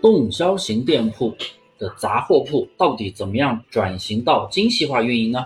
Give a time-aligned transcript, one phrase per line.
[0.00, 1.34] 动销型店铺
[1.78, 5.44] 的杂货铺到底怎么样转型到精细化运营呢？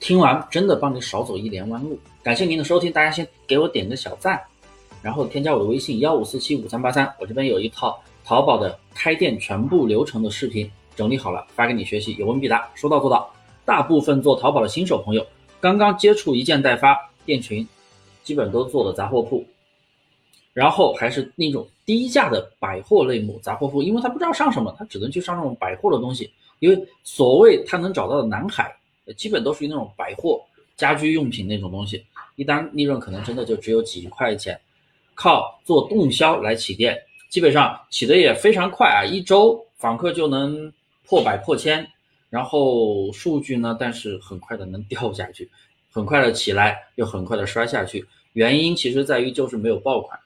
[0.00, 1.98] 听完真的帮你少走一连弯路。
[2.22, 4.40] 感谢您的收听，大家先给我点个小赞，
[5.02, 13.28] 然后添加我的微信幺五四七五三八三，我这边有一套淘宝的开店全部流程的视频整理好了，发给你学习，有问必答，说到做到。
[13.64, 15.26] 大部分做淘宝的新手朋友，
[15.60, 17.66] 刚刚接触一件代发店群，
[18.22, 19.44] 基本都做的杂货铺。
[20.58, 26.28] 然后还是那种低价的百货类目杂货铺，因为他不知道上什么，他只能去上那种百货的东西。
[26.58, 28.74] 因为所谓他能找到的南海，
[29.16, 30.44] 基本都属于那种百货
[30.76, 32.04] 家居用品那种东西，
[32.34, 34.60] 一单利润可能真的就只有几块钱。
[35.14, 40.72] 靠做动销来起店，基本上起的也非常快啊，一周访客就能
[41.06, 41.86] 破百破千，
[42.30, 45.48] 然后数据呢，但是很快的能掉下去，
[45.88, 50.18] 很快的起来又很快的摔下去，原因其实在于就是没有爆款。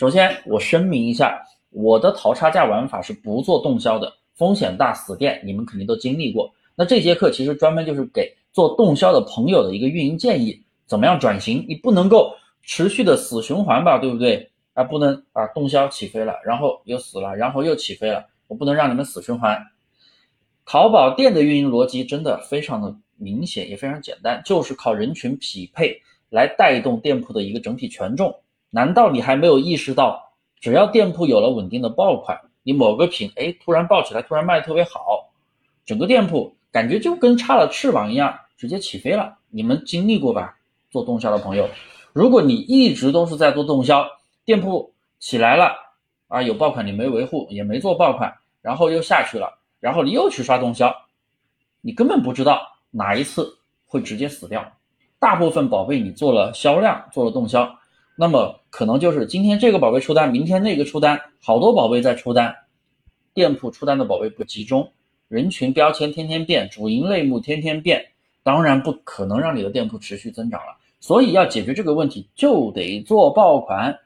[0.00, 6.50] 首先，我声明一下，我的淘差价玩法是不做动销的，风险大，死店，你们肯定都经历过。
[6.74, 11.66] 那这节课其实专门就是给做动销的朋友的一个运营建议，怎么样转型？
[11.68, 14.50] 你不能够持续的死循环吧，对不对？
[14.72, 19.62] 啊，不能啊，动销起飞了，然后又死了，然后又起飞了，我不能让你们死循环。
[20.64, 28.34] 淘宝店的运营逻辑真的非常的明显，也非常简单，就是靠人群匹配来带动店铺的一个整体权重。
[28.70, 35.30] 难道你还没有意识到，只要店铺有了稳定的爆款，你某个品哎突然爆起来，突然卖的特别好，
[35.84, 39.38] 整个店铺感觉就跟插了翅膀一样，直接起飞了。
[39.48, 40.56] 你们经历过吧？
[40.90, 41.68] 做动销的朋友，
[42.12, 44.06] 如果你一直都是在做动销，
[44.44, 45.74] 店铺起来了
[46.28, 50.94] 啊，有爆款你没维护，也没做爆款，然后又下去了，然后你又去刷动销，
[51.80, 54.72] 你根本不知道哪一次会直接死掉。
[55.18, 57.76] 大部分宝贝你做了销量，做了动销。
[58.20, 62.54] 那么可能就是今天这个宝贝出单，明天那个出单，好多宝贝在出单，
[63.32, 64.92] 店铺出单的宝贝不集中，
[65.28, 68.04] 人群标签天天变，主营类目天天变，
[68.42, 70.76] 当然不可能让你的店铺持续增长了。
[71.00, 73.98] 所以要解决这个问题，就得做爆款。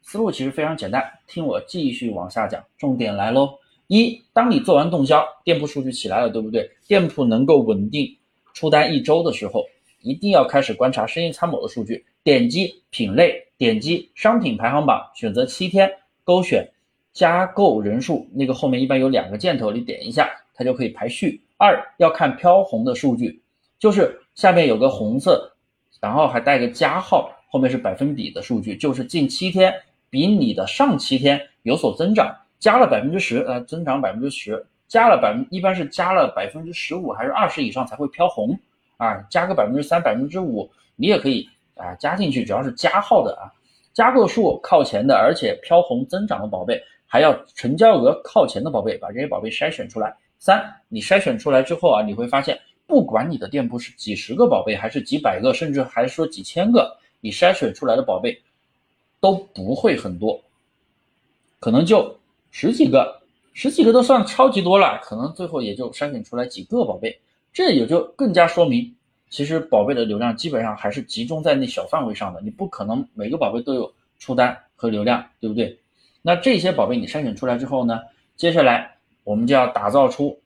[0.00, 3.50] 思路其实非常简单，听我继续往下讲，重点来喽。
[3.88, 6.70] 一，当你做完动销，店铺数据起来了，对不对？
[6.86, 8.16] 店铺能够稳定
[8.54, 9.64] 出单一周的时候，
[10.00, 12.04] 一定要开始观察生意参谋的数据。
[12.22, 15.90] 点击品类，点击商品排行榜，选择七天，
[16.22, 16.68] 勾选
[17.12, 21.40] 加购人数，那个后面一般有两个箭头，你点一下，它就可以排序。
[21.56, 23.42] 二要看飘红的数据，
[23.78, 25.52] 就是下面有个红色，
[26.00, 29.72] 然后还带个加号，后面是百分比的数据，就是近七天
[30.08, 38.58] 比你的上七天有所增长，加了百分之十，呃，增长百分之十，加了百分，一般是加了百分之十五还是二十以上才会飘红
[39.00, 41.48] 啊，加个百分之三、百分之五，你也可以。
[41.76, 43.48] 啊，加进去只要是加号的啊，
[43.94, 50.14] 加购数靠前的，而且飘红增长的宝贝，还要成交额靠前的宝贝，把这些宝贝筛选出来。
[50.38, 58.38] 三，你筛选出来之后啊，你会发现，不管你的店铺是几十个宝贝，还是几百个，甚至还是说几千个，你筛选出来的宝贝
[59.18, 60.38] 都不会很多，
[61.60, 62.14] 可能就
[62.50, 63.22] 十几个，
[63.54, 67.18] 十几个都算超级多了，可能最后也就筛选出来几个宝贝，
[67.52, 68.94] 这也就更加说明。
[69.28, 75.78] 其实宝贝的流量基本上还是集中在那小范围上的，你不可能每个宝贝都有出单和流量，对不对？
[76.20, 78.00] 那这些宝贝你筛选出来之后呢，
[78.36, 80.36] 接下来我们就要打造出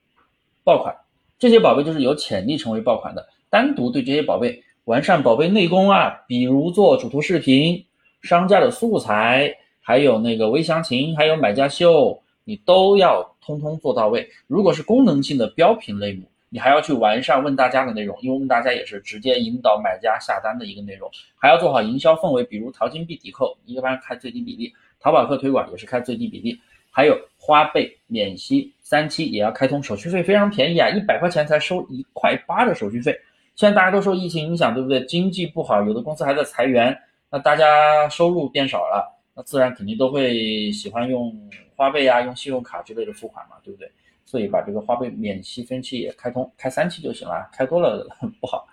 [0.62, 0.94] 爆款，
[1.38, 3.26] 这些宝贝就是有潜力成为爆款的。
[3.48, 7.86] 单独对这些宝贝完善宝贝内功啊，比如做主图视频、
[8.20, 14.28] 商家的素材，还有那个微详情，还有买家秀，你都要通通做到位。
[14.46, 16.24] 如果是功能性的标品类目。
[16.54, 26.56] 你还要去完善问大家的内容，因为问大家也是直接引导买家下单的一个内容，还要做好营销氛围，比如淘金币抵扣，一般开最低比例；淘宝客推广也是开最低比例，
[26.92, 33.12] 还有花呗免息三期也要开通，手续费非常便宜啊，一百块钱才收一块八的手续费。
[33.56, 35.04] 现在大家都受疫情影响，对不对？
[35.06, 36.96] 经济不好，有的公司还在裁员，
[37.32, 41.36] 那大家收入变少了，那自然肯定都会喜欢用
[41.74, 43.90] 花呗呀、用信用卡之类的付款嘛，对不对？
[44.24, 48.06] 所以把这个花呗免息分期也开通，开三期就行了，开多了
[48.40, 48.66] 不好。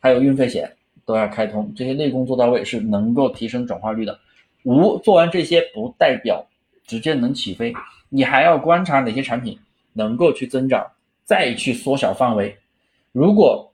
[0.00, 0.70] 还有运费险
[1.04, 4.18] 都要开通，这些内功做到位是能够提升转化率的。
[4.64, 6.46] 五做完这些不代表
[6.84, 7.72] 直接能起飞，
[8.08, 9.58] 你还要观察哪些产品
[9.92, 10.86] 能够去增长，
[11.24, 12.56] 再去缩小范围。
[13.12, 13.72] 如果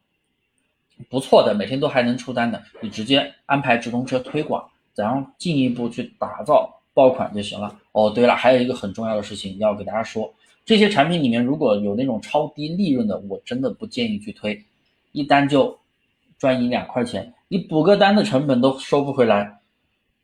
[1.10, 7.76] 不错的，每天都还能出单的，你直接安排直通车推广，然后进一步去打造爆款就行了。
[7.92, 10.32] 哦，对了，还有一个很重要的事情要给大家说。
[10.64, 14.64] 这些产品里面如果有那种超低利润的，我真的不建议去推，
[15.12, 15.78] 一单就
[16.38, 19.60] 赚一两块钱，你补个单的成本都收不回来，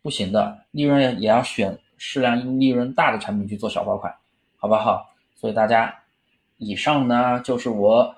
[0.02, 0.58] 不行的。
[0.70, 4.14] 利润也要选适量利润大的产品去做小爆款，
[4.56, 5.10] 好不好？
[5.36, 5.94] 所以大家，
[6.56, 8.14] 以上呢就是我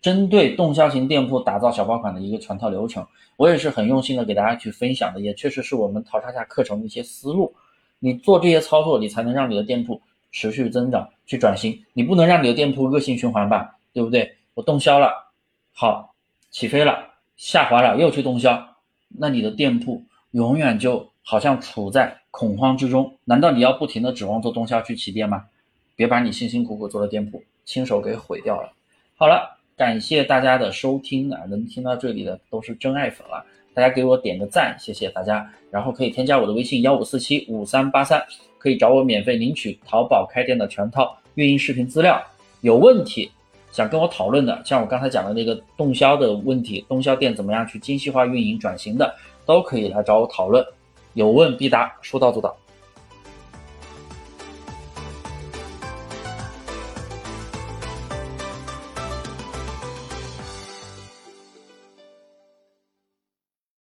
[0.00, 3.06] 针对动销型店铺打造小爆款的一个全套流程。
[3.36, 7.54] 我也是很用心的给大家去分享的，也确实是我们淘差价课程的一些思路。
[7.98, 10.00] 你做这些操作，你才能让你的店铺
[10.36, 11.82] 持续增长，去转型。
[11.94, 14.36] 你不能让你的店铺恶性循环吧，对不对？
[14.52, 15.32] 我动销了，
[15.72, 16.14] 好，
[16.50, 18.76] 起飞了，下滑了，又去动销，
[19.08, 23.16] 那你的店铺永远就好像处在恐慌之中。
[23.24, 25.46] 难道你要不停的指望做动销去起店吗？
[25.94, 28.74] 别把你辛辛苦苦做的店铺亲手给毁掉了。
[29.16, 33.46] 好了，感谢大家的收听啊，能听到这里的都是真爱粉了。
[33.76, 35.46] 大家给我点个赞，谢谢大家。
[35.70, 38.24] 然后可以添加我的微信幺五四七五三八三，
[38.56, 42.18] 可以找我免费领取淘宝开店的全套运营视频资料。
[42.62, 43.30] 有问题
[43.70, 49.14] 想跟我讨论的，像我刚才讲的那个动销的问题，动销店怎么样去精细化运营转型的，
[49.44, 50.64] 都可以来找我讨论。
[51.12, 52.56] 有问必答，说到做到。